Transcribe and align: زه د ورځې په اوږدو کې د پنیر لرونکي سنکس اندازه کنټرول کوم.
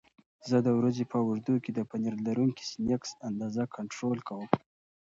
زه 0.49 0.57
د 0.65 0.67
ورځې 0.79 1.03
په 1.11 1.17
اوږدو 1.25 1.55
کې 1.63 1.71
د 1.73 1.79
پنیر 1.91 2.15
لرونکي 2.27 2.63
سنکس 2.71 3.09
اندازه 3.29 3.63
کنټرول 3.75 4.17
کوم. 4.27 4.49